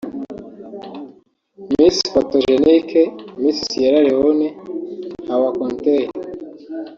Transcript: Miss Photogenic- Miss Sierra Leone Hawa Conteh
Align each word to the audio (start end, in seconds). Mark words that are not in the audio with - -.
Miss 1.73 1.95
Photogenic- 2.11 2.89
Miss 3.41 3.57
Sierra 3.69 3.99
Leone 4.07 4.47
Hawa 5.27 5.49
Conteh 5.57 6.05